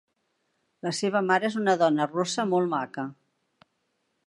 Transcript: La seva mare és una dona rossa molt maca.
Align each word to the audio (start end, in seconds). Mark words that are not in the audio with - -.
La 0.87 0.93
seva 0.99 1.21
mare 1.27 1.47
és 1.51 1.59
una 1.61 1.77
dona 1.83 2.09
rossa 2.15 2.47
molt 2.55 2.73
maca. 2.75 3.07